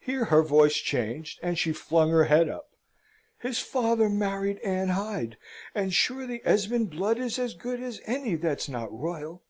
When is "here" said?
0.00-0.24